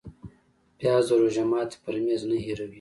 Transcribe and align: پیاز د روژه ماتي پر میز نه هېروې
پیاز 0.77 1.03
د 1.09 1.11
روژه 1.21 1.43
ماتي 1.51 1.77
پر 1.83 1.95
میز 2.03 2.21
نه 2.29 2.37
هېروې 2.45 2.69